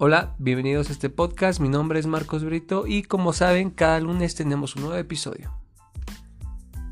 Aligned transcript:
Hola, 0.00 0.36
bienvenidos 0.38 0.90
a 0.90 0.92
este 0.92 1.10
podcast. 1.10 1.58
Mi 1.58 1.68
nombre 1.68 1.98
es 1.98 2.06
Marcos 2.06 2.44
Brito 2.44 2.86
y 2.86 3.02
como 3.02 3.32
saben, 3.32 3.70
cada 3.70 3.98
lunes 3.98 4.36
tenemos 4.36 4.76
un 4.76 4.82
nuevo 4.82 4.96
episodio. 4.96 5.52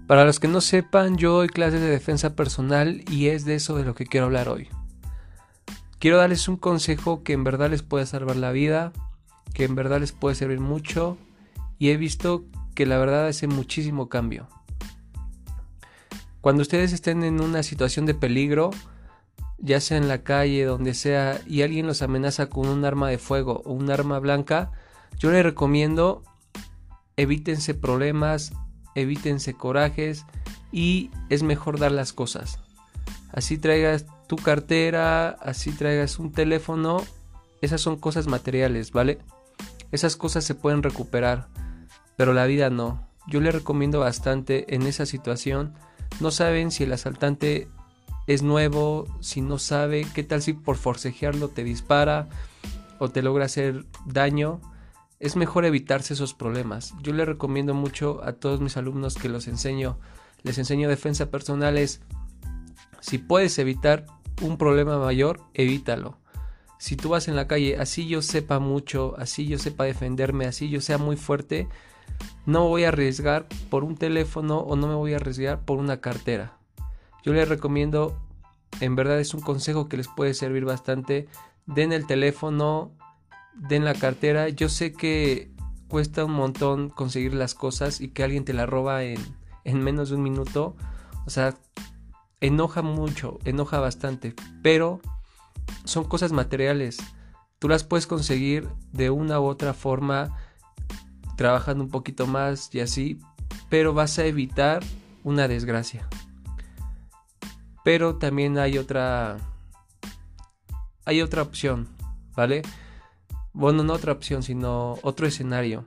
Para 0.08 0.24
los 0.24 0.40
que 0.40 0.48
no 0.48 0.60
sepan, 0.60 1.16
yo 1.16 1.34
doy 1.34 1.46
clases 1.46 1.80
de 1.80 1.86
defensa 1.86 2.34
personal 2.34 3.04
y 3.08 3.28
es 3.28 3.44
de 3.44 3.54
eso 3.54 3.76
de 3.76 3.84
lo 3.84 3.94
que 3.94 4.06
quiero 4.06 4.26
hablar 4.26 4.48
hoy. 4.48 4.68
Quiero 6.00 6.16
darles 6.16 6.48
un 6.48 6.56
consejo 6.56 7.22
que 7.22 7.32
en 7.32 7.44
verdad 7.44 7.70
les 7.70 7.84
puede 7.84 8.06
salvar 8.06 8.34
la 8.34 8.50
vida, 8.50 8.92
que 9.54 9.62
en 9.62 9.76
verdad 9.76 10.00
les 10.00 10.10
puede 10.10 10.34
servir 10.34 10.58
mucho 10.58 11.16
y 11.78 11.90
he 11.90 11.96
visto 11.96 12.44
que 12.74 12.86
la 12.86 12.98
verdad 12.98 13.28
hace 13.28 13.46
muchísimo 13.46 14.08
cambio. 14.08 14.48
Cuando 16.40 16.62
ustedes 16.62 16.92
estén 16.92 17.22
en 17.22 17.40
una 17.40 17.62
situación 17.62 18.04
de 18.04 18.14
peligro, 18.14 18.72
ya 19.58 19.80
sea 19.80 19.96
en 19.96 20.08
la 20.08 20.22
calle, 20.22 20.64
donde 20.64 20.94
sea, 20.94 21.40
y 21.46 21.62
alguien 21.62 21.86
los 21.86 22.02
amenaza 22.02 22.46
con 22.46 22.68
un 22.68 22.84
arma 22.84 23.08
de 23.08 23.18
fuego 23.18 23.62
o 23.64 23.72
un 23.72 23.90
arma 23.90 24.18
blanca, 24.18 24.72
yo 25.18 25.30
les 25.30 25.42
recomiendo 25.42 26.22
evítense 27.16 27.74
problemas, 27.74 28.52
evítense 28.94 29.54
corajes 29.54 30.24
y 30.72 31.10
es 31.28 31.42
mejor 31.42 31.78
dar 31.78 31.92
las 31.92 32.12
cosas. 32.12 32.60
Así 33.32 33.58
traigas 33.58 34.06
tu 34.26 34.36
cartera, 34.36 35.30
así 35.30 35.72
traigas 35.72 36.18
un 36.18 36.32
teléfono, 36.32 37.02
esas 37.60 37.80
son 37.80 37.96
cosas 37.96 38.26
materiales, 38.26 38.92
¿vale? 38.92 39.18
Esas 39.92 40.16
cosas 40.16 40.44
se 40.44 40.54
pueden 40.54 40.82
recuperar, 40.82 41.48
pero 42.16 42.32
la 42.32 42.46
vida 42.46 42.70
no. 42.70 43.08
Yo 43.28 43.40
les 43.40 43.54
recomiendo 43.54 44.00
bastante 44.00 44.74
en 44.74 44.82
esa 44.82 45.06
situación. 45.06 45.74
No 46.20 46.30
saben 46.30 46.70
si 46.70 46.84
el 46.84 46.92
asaltante 46.92 47.68
es 48.26 48.42
nuevo, 48.42 49.06
si 49.20 49.40
no 49.40 49.58
sabe, 49.58 50.06
qué 50.14 50.22
tal 50.22 50.42
si 50.42 50.52
por 50.52 50.76
forcejearlo 50.76 51.48
te 51.48 51.64
dispara 51.64 52.28
o 52.98 53.08
te 53.08 53.22
logra 53.22 53.44
hacer 53.44 53.86
daño. 54.04 54.60
Es 55.20 55.36
mejor 55.36 55.64
evitarse 55.64 56.14
esos 56.14 56.34
problemas. 56.34 56.94
Yo 57.02 57.12
le 57.12 57.24
recomiendo 57.24 57.72
mucho 57.72 58.22
a 58.24 58.34
todos 58.34 58.60
mis 58.60 58.76
alumnos 58.76 59.14
que 59.14 59.28
los 59.28 59.48
enseño, 59.48 59.98
les 60.42 60.58
enseño 60.58 60.88
defensa 60.88 61.30
personal 61.30 61.78
es, 61.78 62.00
si 63.00 63.18
puedes 63.18 63.58
evitar 63.58 64.06
un 64.42 64.58
problema 64.58 64.98
mayor, 64.98 65.40
evítalo. 65.54 66.18
Si 66.78 66.96
tú 66.96 67.10
vas 67.10 67.28
en 67.28 67.36
la 67.36 67.46
calle, 67.46 67.78
así 67.78 68.06
yo 68.06 68.20
sepa 68.20 68.58
mucho, 68.58 69.14
así 69.18 69.46
yo 69.46 69.58
sepa 69.58 69.84
defenderme, 69.84 70.46
así 70.46 70.68
yo 70.68 70.80
sea 70.80 70.98
muy 70.98 71.16
fuerte, 71.16 71.68
no 72.44 72.68
voy 72.68 72.84
a 72.84 72.88
arriesgar 72.88 73.46
por 73.70 73.82
un 73.82 73.96
teléfono 73.96 74.58
o 74.58 74.76
no 74.76 74.86
me 74.86 74.94
voy 74.94 75.14
a 75.14 75.16
arriesgar 75.16 75.64
por 75.64 75.78
una 75.78 76.00
cartera. 76.00 76.58
Yo 77.26 77.32
les 77.32 77.48
recomiendo, 77.48 78.16
en 78.80 78.94
verdad 78.94 79.18
es 79.18 79.34
un 79.34 79.40
consejo 79.40 79.88
que 79.88 79.96
les 79.96 80.06
puede 80.06 80.32
servir 80.32 80.64
bastante. 80.64 81.26
Den 81.66 81.92
el 81.92 82.06
teléfono, 82.06 82.92
den 83.52 83.84
la 83.84 83.94
cartera. 83.94 84.48
Yo 84.48 84.68
sé 84.68 84.92
que 84.92 85.50
cuesta 85.88 86.24
un 86.24 86.34
montón 86.34 86.88
conseguir 86.88 87.34
las 87.34 87.54
cosas 87.54 88.00
y 88.00 88.10
que 88.10 88.22
alguien 88.22 88.44
te 88.44 88.52
la 88.52 88.64
roba 88.64 89.02
en, 89.02 89.18
en 89.64 89.82
menos 89.82 90.10
de 90.10 90.14
un 90.14 90.22
minuto. 90.22 90.76
O 91.26 91.30
sea, 91.30 91.56
enoja 92.40 92.82
mucho, 92.82 93.40
enoja 93.44 93.80
bastante. 93.80 94.32
Pero 94.62 95.00
son 95.84 96.04
cosas 96.04 96.30
materiales. 96.30 96.96
Tú 97.58 97.68
las 97.68 97.82
puedes 97.82 98.06
conseguir 98.06 98.68
de 98.92 99.10
una 99.10 99.40
u 99.40 99.46
otra 99.46 99.74
forma, 99.74 100.38
trabajando 101.36 101.82
un 101.82 101.90
poquito 101.90 102.28
más 102.28 102.72
y 102.72 102.78
así, 102.78 103.18
pero 103.68 103.94
vas 103.94 104.16
a 104.20 104.26
evitar 104.26 104.84
una 105.24 105.48
desgracia. 105.48 106.08
Pero 107.86 108.16
también 108.16 108.58
hay 108.58 108.78
otra. 108.78 109.36
Hay 111.04 111.22
otra 111.22 111.42
opción, 111.42 111.86
¿vale? 112.34 112.62
Bueno, 113.52 113.84
no 113.84 113.92
otra 113.92 114.10
opción, 114.10 114.42
sino 114.42 114.98
otro 115.02 115.24
escenario. 115.24 115.86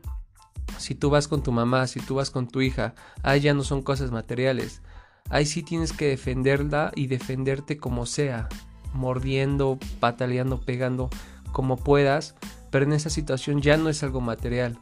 Si 0.78 0.96
tú 0.96 1.10
vas 1.10 1.28
con 1.28 1.44
tu 1.44 1.52
mamá, 1.52 1.88
si 1.88 2.00
tú 2.00 2.16
vas 2.16 2.32
con 2.32 2.48
tu 2.48 2.62
hija, 2.62 2.96
ahí 3.22 3.42
ya 3.42 3.54
no 3.54 3.64
son 3.64 3.82
cosas 3.82 4.12
materiales. 4.12 4.82
Ahí 5.30 5.46
sí 5.46 5.62
tienes 5.62 5.92
que 5.92 6.08
defenderla 6.08 6.94
y 6.96 7.08
defenderte 7.08 7.76
como 7.76 8.06
sea, 8.06 8.48
mordiendo, 8.94 9.78
pataleando, 10.00 10.62
pegando, 10.62 11.10
como 11.52 11.76
puedas, 11.76 12.36
pero 12.72 12.86
en 12.86 12.94
esa 12.94 13.10
situación 13.10 13.62
ya 13.62 13.76
no 13.76 13.90
es 13.90 14.04
algo 14.04 14.22
material. 14.22 14.80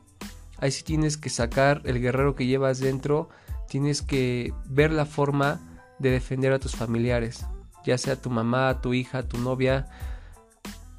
Ahí 0.59 0.69
sí 0.69 0.83
tienes 0.83 1.17
que 1.17 1.31
sacar 1.31 1.81
el 1.85 1.99
guerrero 1.99 2.35
que 2.35 2.45
llevas 2.45 2.77
dentro, 2.77 3.29
tienes 3.67 4.03
que 4.03 4.53
ver 4.67 4.91
la 4.91 5.07
forma 5.07 5.66
de 5.99 6.11
defender 6.11 6.53
a 6.53 6.59
tus 6.59 6.75
familiares, 6.75 7.45
ya 7.85 7.97
sea 7.97 8.21
tu 8.21 8.29
mamá, 8.29 8.81
tu 8.81 8.93
hija, 8.93 9.27
tu 9.27 9.37
novia. 9.37 9.87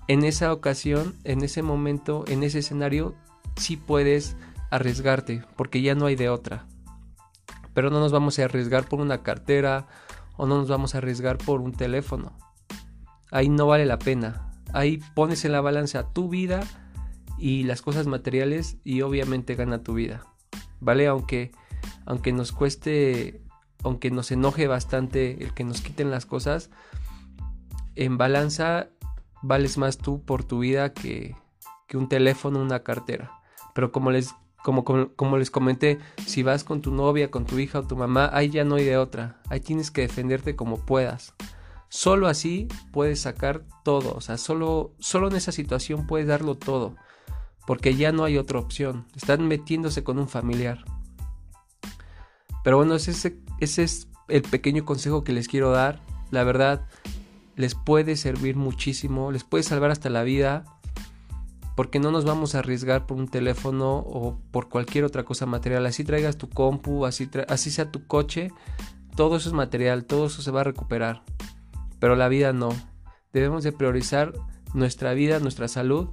En 0.06 0.24
esa 0.24 0.52
ocasión, 0.52 1.14
en 1.24 1.42
ese 1.42 1.62
momento, 1.62 2.24
en 2.28 2.42
ese 2.42 2.60
escenario, 2.60 3.14
sí 3.56 3.76
puedes 3.76 4.36
arriesgarte, 4.70 5.44
porque 5.56 5.82
ya 5.82 5.94
no 5.94 6.06
hay 6.06 6.16
de 6.16 6.28
otra. 6.28 6.66
Pero 7.74 7.90
no 7.90 8.00
nos 8.00 8.12
vamos 8.12 8.38
a 8.38 8.44
arriesgar 8.44 8.88
por 8.88 9.00
una 9.00 9.22
cartera 9.22 9.86
o 10.36 10.46
no 10.46 10.56
nos 10.56 10.68
vamos 10.68 10.94
a 10.94 10.98
arriesgar 10.98 11.38
por 11.38 11.60
un 11.60 11.72
teléfono. 11.72 12.36
Ahí 13.30 13.48
no 13.48 13.66
vale 13.66 13.86
la 13.86 13.98
pena. 13.98 14.52
Ahí 14.72 15.00
pones 15.14 15.44
en 15.44 15.52
la 15.52 15.60
balanza 15.60 16.12
tu 16.12 16.28
vida 16.28 16.60
y 17.36 17.64
las 17.64 17.82
cosas 17.82 18.06
materiales 18.06 18.78
y 18.84 19.02
obviamente 19.02 19.54
gana 19.54 19.82
tu 19.82 19.94
vida. 19.94 20.24
¿Vale? 20.80 21.06
Aunque 21.06 21.52
aunque 22.08 22.32
nos 22.32 22.52
cueste 22.52 23.42
aunque 23.82 24.10
nos 24.10 24.30
enoje 24.30 24.66
bastante 24.66 25.42
el 25.42 25.54
que 25.54 25.64
nos 25.64 25.80
quiten 25.80 26.10
las 26.10 26.26
cosas, 26.26 26.70
en 27.94 28.18
balanza 28.18 28.88
vales 29.42 29.78
más 29.78 29.98
tú 29.98 30.22
por 30.24 30.44
tu 30.44 30.60
vida 30.60 30.92
que, 30.92 31.36
que 31.86 31.96
un 31.96 32.08
teléfono, 32.08 32.60
una 32.60 32.82
cartera. 32.82 33.32
Pero 33.74 33.92
como 33.92 34.10
les, 34.10 34.34
como, 34.62 34.84
como, 34.84 35.38
les 35.38 35.50
comenté, 35.50 35.98
si 36.26 36.42
vas 36.42 36.64
con 36.64 36.82
tu 36.82 36.92
novia, 36.92 37.30
con 37.30 37.44
tu 37.44 37.58
hija 37.58 37.80
o 37.80 37.86
tu 37.86 37.96
mamá, 37.96 38.30
ahí 38.32 38.50
ya 38.50 38.64
no 38.64 38.76
hay 38.76 38.84
de 38.84 38.96
otra. 38.96 39.40
Ahí 39.48 39.60
tienes 39.60 39.90
que 39.90 40.02
defenderte 40.02 40.56
como 40.56 40.78
puedas. 40.78 41.34
Solo 41.88 42.28
así 42.28 42.68
puedes 42.92 43.20
sacar 43.20 43.64
todo. 43.84 44.14
O 44.14 44.20
sea, 44.20 44.36
solo, 44.36 44.92
solo 44.98 45.28
en 45.28 45.36
esa 45.36 45.52
situación 45.52 46.06
puedes 46.06 46.26
darlo 46.26 46.54
todo. 46.56 46.96
Porque 47.66 47.94
ya 47.94 48.12
no 48.12 48.24
hay 48.24 48.38
otra 48.38 48.58
opción. 48.58 49.06
Están 49.14 49.46
metiéndose 49.46 50.04
con 50.04 50.18
un 50.18 50.28
familiar. 50.28 50.84
Pero 52.64 52.78
bueno, 52.78 52.94
ese, 52.94 53.38
ese 53.60 53.82
es 53.82 54.08
el 54.28 54.42
pequeño 54.42 54.84
consejo 54.84 55.24
que 55.24 55.32
les 55.32 55.48
quiero 55.48 55.70
dar. 55.70 56.00
La 56.30 56.44
verdad, 56.44 56.86
les 57.56 57.74
puede 57.74 58.16
servir 58.16 58.56
muchísimo, 58.56 59.32
les 59.32 59.44
puede 59.44 59.64
salvar 59.64 59.90
hasta 59.90 60.10
la 60.10 60.22
vida, 60.22 60.64
porque 61.74 61.98
no 62.00 62.10
nos 62.10 62.24
vamos 62.24 62.54
a 62.54 62.60
arriesgar 62.60 63.06
por 63.06 63.16
un 63.16 63.28
teléfono 63.28 63.98
o 63.98 64.38
por 64.50 64.68
cualquier 64.68 65.04
otra 65.04 65.24
cosa 65.24 65.46
material. 65.46 65.86
Así 65.86 66.04
traigas 66.04 66.36
tu 66.36 66.48
compu, 66.48 67.06
así, 67.06 67.28
así 67.48 67.70
sea 67.70 67.90
tu 67.90 68.06
coche, 68.06 68.50
todo 69.16 69.36
eso 69.36 69.48
es 69.48 69.54
material, 69.54 70.04
todo 70.04 70.26
eso 70.26 70.42
se 70.42 70.50
va 70.50 70.60
a 70.60 70.64
recuperar. 70.64 71.22
Pero 71.98 72.16
la 72.16 72.28
vida 72.28 72.52
no. 72.52 72.70
Debemos 73.32 73.64
de 73.64 73.72
priorizar 73.72 74.32
nuestra 74.74 75.12
vida, 75.14 75.40
nuestra 75.40 75.68
salud 75.68 76.10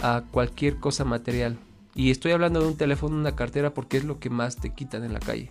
a 0.00 0.24
cualquier 0.30 0.78
cosa 0.78 1.04
material. 1.04 1.58
Y 1.94 2.10
estoy 2.10 2.32
hablando 2.32 2.60
de 2.60 2.68
un 2.68 2.76
teléfono, 2.76 3.16
una 3.16 3.36
cartera, 3.36 3.74
porque 3.74 3.96
es 3.96 4.04
lo 4.04 4.18
que 4.18 4.30
más 4.30 4.56
te 4.56 4.74
quitan 4.74 5.04
en 5.04 5.12
la 5.12 5.20
calle. 5.20 5.50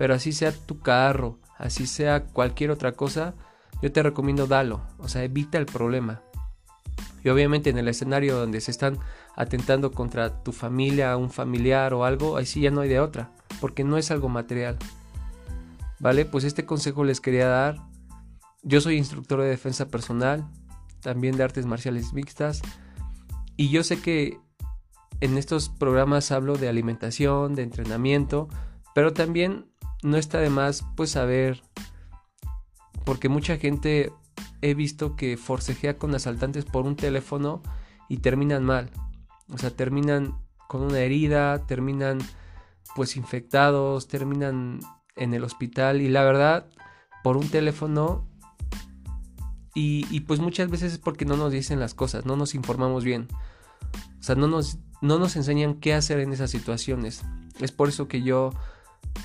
Pero 0.00 0.14
así 0.14 0.32
sea 0.32 0.50
tu 0.50 0.80
carro, 0.80 1.40
así 1.58 1.86
sea 1.86 2.24
cualquier 2.24 2.70
otra 2.70 2.92
cosa, 2.92 3.34
yo 3.82 3.92
te 3.92 4.02
recomiendo 4.02 4.46
dalo, 4.46 4.80
o 4.96 5.10
sea, 5.10 5.24
evita 5.24 5.58
el 5.58 5.66
problema. 5.66 6.22
Y 7.22 7.28
obviamente 7.28 7.68
en 7.68 7.76
el 7.76 7.86
escenario 7.86 8.38
donde 8.38 8.62
se 8.62 8.70
están 8.70 8.98
atentando 9.36 9.92
contra 9.92 10.42
tu 10.42 10.52
familia, 10.52 11.18
un 11.18 11.28
familiar 11.28 11.92
o 11.92 12.06
algo, 12.06 12.38
ahí 12.38 12.46
sí 12.46 12.62
ya 12.62 12.70
no 12.70 12.80
hay 12.80 12.88
de 12.88 12.98
otra, 12.98 13.30
porque 13.60 13.84
no 13.84 13.98
es 13.98 14.10
algo 14.10 14.30
material. 14.30 14.78
¿Vale? 15.98 16.24
Pues 16.24 16.44
este 16.44 16.64
consejo 16.64 17.04
les 17.04 17.20
quería 17.20 17.48
dar. 17.48 17.76
Yo 18.62 18.80
soy 18.80 18.96
instructor 18.96 19.42
de 19.42 19.50
defensa 19.50 19.88
personal, 19.88 20.48
también 21.02 21.36
de 21.36 21.44
artes 21.44 21.66
marciales 21.66 22.14
mixtas, 22.14 22.62
y 23.58 23.68
yo 23.68 23.84
sé 23.84 24.00
que 24.00 24.40
en 25.20 25.36
estos 25.36 25.68
programas 25.68 26.32
hablo 26.32 26.56
de 26.56 26.70
alimentación, 26.70 27.54
de 27.54 27.64
entrenamiento, 27.64 28.48
pero 28.94 29.12
también 29.12 29.69
no 30.02 30.16
está 30.16 30.38
de 30.38 30.50
más 30.50 30.84
pues 30.96 31.10
saber, 31.10 31.62
porque 33.04 33.28
mucha 33.28 33.56
gente 33.56 34.12
he 34.62 34.74
visto 34.74 35.16
que 35.16 35.36
forcejea 35.36 35.96
con 35.96 36.14
asaltantes 36.14 36.64
por 36.64 36.86
un 36.86 36.96
teléfono 36.96 37.62
y 38.08 38.18
terminan 38.18 38.64
mal. 38.64 38.90
O 39.52 39.58
sea, 39.58 39.70
terminan 39.70 40.38
con 40.68 40.82
una 40.82 41.00
herida, 41.00 41.66
terminan 41.66 42.18
pues 42.94 43.16
infectados, 43.16 44.08
terminan 44.08 44.80
en 45.16 45.34
el 45.34 45.44
hospital 45.44 46.00
y 46.00 46.08
la 46.08 46.24
verdad, 46.24 46.68
por 47.22 47.36
un 47.36 47.48
teléfono 47.48 48.28
y, 49.74 50.06
y, 50.10 50.20
pues 50.20 50.40
muchas 50.40 50.68
veces 50.68 50.94
es 50.94 50.98
porque 50.98 51.24
no 51.24 51.36
nos 51.36 51.52
dicen 51.52 51.78
las 51.78 51.94
cosas, 51.94 52.26
no 52.26 52.34
nos 52.34 52.56
informamos 52.56 53.04
bien. 53.04 53.28
O 54.18 54.22
sea, 54.22 54.34
no 54.34 54.48
nos, 54.48 54.78
no 55.00 55.18
nos 55.18 55.36
enseñan 55.36 55.74
qué 55.74 55.94
hacer 55.94 56.18
en 56.18 56.32
esas 56.32 56.50
situaciones. 56.50 57.22
Es 57.60 57.70
por 57.70 57.88
eso 57.88 58.08
que 58.08 58.22
yo 58.22 58.50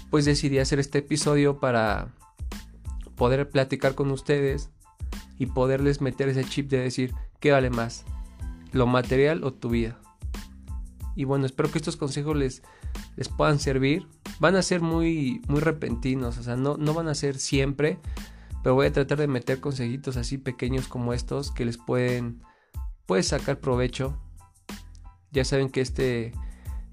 pues 0.10 0.26
decidí 0.26 0.60
hacer 0.60 0.80
este 0.80 1.00
episodio 1.00 1.60
para 1.60 2.14
poder 3.16 3.50
platicar 3.50 3.96
con 3.96 4.12
ustedes 4.12 4.70
y 5.38 5.48
poderles 5.48 6.02
meter 6.02 6.30
ese 6.30 6.44
chip 6.44 6.70
de 6.70 6.80
decir 6.80 7.14
qué 7.40 7.52
vale 7.52 7.70
más, 7.70 8.06
lo 8.72 8.88
material 8.88 9.44
o 9.44 9.54
tu 9.54 9.70
vida. 9.70 10.00
Y 11.16 11.24
bueno, 11.24 11.46
espero 11.46 11.72
que 11.72 11.78
estos 11.78 11.96
consejos 11.96 12.36
les, 12.36 12.62
les 13.16 13.30
puedan 13.30 13.60
servir. 13.60 14.08
Van 14.40 14.56
a 14.56 14.62
ser 14.62 14.82
muy, 14.82 15.42
muy 15.48 15.62
repentinos, 15.62 16.38
o 16.38 16.44
sea, 16.44 16.56
no, 16.56 16.78
no 16.78 16.94
van 16.94 17.08
a 17.08 17.16
ser 17.16 17.38
siempre, 17.38 18.00
pero 18.64 18.76
voy 18.76 18.88
a 18.88 18.94
tratar 18.94 19.18
de 19.18 19.28
meter 19.28 19.62
consejitos 19.62 20.18
así 20.18 20.38
pequeños 20.38 20.88
como 20.88 21.14
estos 21.14 21.52
que 21.52 21.66
les 21.66 21.78
pueden, 21.78 22.42
puedes 23.06 23.28
sacar 23.28 23.60
provecho. 23.60 24.20
Ya 25.32 25.46
saben 25.46 25.70
que 25.70 25.82
este, 25.82 26.34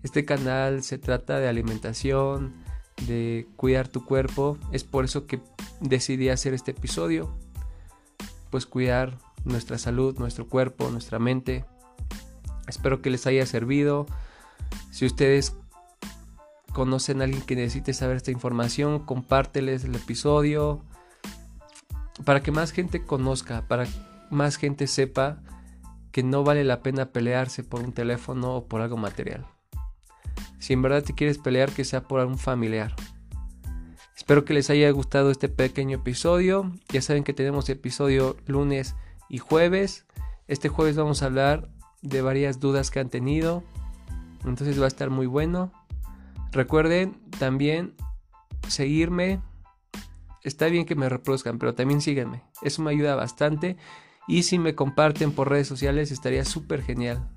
este 0.02 0.24
canal 0.24 0.82
se 0.82 0.98
trata 0.98 1.38
de 1.40 1.48
alimentación, 1.48 2.54
de 3.06 3.46
cuidar 3.56 3.88
tu 3.88 4.04
cuerpo. 4.04 4.58
Es 4.72 4.84
por 4.84 5.04
eso 5.04 5.26
que 5.26 5.40
decidí 5.80 6.28
hacer 6.28 6.54
este 6.54 6.72
episodio. 6.72 7.36
Pues 8.50 8.66
cuidar 8.66 9.18
nuestra 9.44 9.78
salud, 9.78 10.18
nuestro 10.18 10.48
cuerpo, 10.48 10.90
nuestra 10.90 11.18
mente. 11.18 11.64
Espero 12.66 13.02
que 13.02 13.10
les 13.10 13.26
haya 13.26 13.46
servido. 13.46 14.06
Si 14.90 15.06
ustedes 15.06 15.56
conocen 16.72 17.20
a 17.20 17.24
alguien 17.24 17.42
que 17.42 17.56
necesite 17.56 17.92
saber 17.92 18.16
esta 18.16 18.30
información, 18.30 19.00
compárteles 19.00 19.84
el 19.84 19.94
episodio 19.94 20.82
para 22.24 22.42
que 22.42 22.52
más 22.52 22.72
gente 22.72 23.04
conozca, 23.04 23.66
para 23.68 23.84
que 23.84 23.92
más 24.30 24.56
gente 24.56 24.86
sepa 24.86 25.42
que 26.12 26.22
no 26.22 26.44
vale 26.44 26.64
la 26.64 26.82
pena 26.82 27.06
pelearse 27.06 27.64
por 27.64 27.80
un 27.80 27.92
teléfono 27.92 28.56
o 28.56 28.66
por 28.66 28.80
algo 28.80 28.96
material. 28.96 29.46
Si 30.62 30.74
en 30.74 30.80
verdad 30.80 31.02
te 31.02 31.12
quieres 31.12 31.38
pelear, 31.38 31.72
que 31.72 31.84
sea 31.84 32.04
por 32.04 32.20
algún 32.20 32.38
familiar. 32.38 32.94
Espero 34.16 34.44
que 34.44 34.54
les 34.54 34.70
haya 34.70 34.88
gustado 34.92 35.32
este 35.32 35.48
pequeño 35.48 35.96
episodio. 35.96 36.70
Ya 36.88 37.02
saben 37.02 37.24
que 37.24 37.34
tenemos 37.34 37.68
episodio 37.68 38.36
lunes 38.46 38.94
y 39.28 39.38
jueves. 39.38 40.06
Este 40.46 40.68
jueves 40.68 40.94
vamos 40.94 41.20
a 41.20 41.26
hablar 41.26 41.68
de 42.02 42.22
varias 42.22 42.60
dudas 42.60 42.92
que 42.92 43.00
han 43.00 43.08
tenido. 43.08 43.64
Entonces 44.44 44.80
va 44.80 44.84
a 44.84 44.86
estar 44.86 45.10
muy 45.10 45.26
bueno. 45.26 45.72
Recuerden 46.52 47.20
también 47.40 47.96
seguirme. 48.68 49.40
Está 50.44 50.66
bien 50.66 50.86
que 50.86 50.94
me 50.94 51.08
reproduzcan, 51.08 51.58
pero 51.58 51.74
también 51.74 52.00
síganme. 52.00 52.44
Eso 52.62 52.82
me 52.82 52.92
ayuda 52.92 53.16
bastante. 53.16 53.78
Y 54.28 54.44
si 54.44 54.60
me 54.60 54.76
comparten 54.76 55.32
por 55.32 55.50
redes 55.50 55.66
sociales 55.66 56.12
estaría 56.12 56.44
súper 56.44 56.82
genial. 56.82 57.28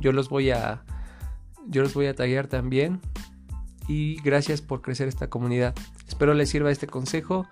Yo 0.00 0.10
los 0.10 0.28
voy 0.28 0.50
a. 0.50 0.84
Yo 1.68 1.82
los 1.82 1.94
voy 1.94 2.06
a 2.06 2.14
tallar 2.14 2.46
también. 2.46 3.00
Y 3.88 4.20
gracias 4.22 4.62
por 4.62 4.82
crecer 4.82 5.08
esta 5.08 5.28
comunidad. 5.28 5.74
Espero 6.06 6.34
les 6.34 6.50
sirva 6.50 6.70
este 6.70 6.86
consejo. 6.86 7.46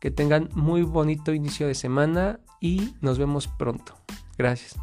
Que 0.00 0.10
tengan 0.10 0.48
muy 0.54 0.82
bonito 0.82 1.34
inicio 1.34 1.66
de 1.66 1.74
semana 1.74 2.40
y 2.60 2.94
nos 3.00 3.18
vemos 3.18 3.48
pronto. 3.48 3.94
Gracias. 4.38 4.78